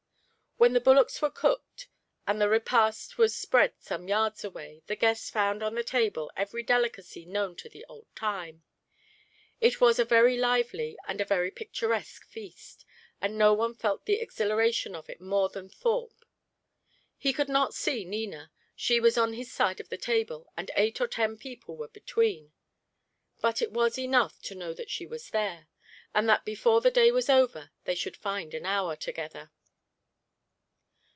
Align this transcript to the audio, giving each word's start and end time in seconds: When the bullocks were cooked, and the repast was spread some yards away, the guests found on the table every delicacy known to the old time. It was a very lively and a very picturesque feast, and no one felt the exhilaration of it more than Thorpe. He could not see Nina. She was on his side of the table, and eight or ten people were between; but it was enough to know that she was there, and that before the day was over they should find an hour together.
When 0.57 0.73
the 0.73 0.79
bullocks 0.79 1.19
were 1.23 1.31
cooked, 1.31 1.87
and 2.27 2.39
the 2.39 2.47
repast 2.47 3.17
was 3.17 3.35
spread 3.35 3.73
some 3.79 4.07
yards 4.07 4.43
away, 4.43 4.83
the 4.85 4.95
guests 4.95 5.27
found 5.31 5.63
on 5.63 5.73
the 5.73 5.83
table 5.83 6.31
every 6.37 6.61
delicacy 6.61 7.25
known 7.25 7.55
to 7.55 7.67
the 7.67 7.83
old 7.89 8.05
time. 8.15 8.63
It 9.59 9.81
was 9.81 9.97
a 9.97 10.05
very 10.05 10.37
lively 10.37 10.99
and 11.07 11.19
a 11.19 11.25
very 11.25 11.49
picturesque 11.49 12.27
feast, 12.27 12.85
and 13.19 13.39
no 13.39 13.55
one 13.55 13.73
felt 13.73 14.05
the 14.05 14.19
exhilaration 14.19 14.93
of 14.95 15.09
it 15.09 15.19
more 15.19 15.49
than 15.49 15.67
Thorpe. 15.67 16.23
He 17.17 17.33
could 17.33 17.49
not 17.49 17.73
see 17.73 18.05
Nina. 18.05 18.51
She 18.75 18.99
was 18.99 19.17
on 19.17 19.33
his 19.33 19.51
side 19.51 19.79
of 19.79 19.89
the 19.89 19.97
table, 19.97 20.51
and 20.55 20.69
eight 20.75 21.01
or 21.01 21.07
ten 21.07 21.37
people 21.39 21.75
were 21.75 21.87
between; 21.87 22.51
but 23.39 23.63
it 23.63 23.71
was 23.71 23.97
enough 23.97 24.39
to 24.43 24.53
know 24.53 24.75
that 24.75 24.91
she 24.91 25.07
was 25.07 25.31
there, 25.31 25.69
and 26.13 26.29
that 26.29 26.45
before 26.45 26.81
the 26.81 26.91
day 26.91 27.11
was 27.11 27.31
over 27.31 27.71
they 27.85 27.95
should 27.95 28.15
find 28.15 28.53
an 28.53 28.67
hour 28.67 28.95
together. 28.95 29.49